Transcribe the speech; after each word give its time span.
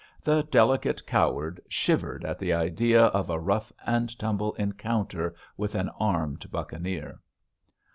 The 0.23 0.41
delicate 0.41 1.05
coward 1.05 1.61
shivered 1.69 2.25
at 2.25 2.39
the 2.39 2.53
idea 2.53 3.03
of 3.03 3.29
a 3.29 3.37
rough 3.39 3.71
and 3.85 4.09
tumble 4.17 4.53
encounter 4.55 5.35
with 5.57 5.75
an 5.75 5.89
armed 5.89 6.49
buccaneer. 6.49 7.19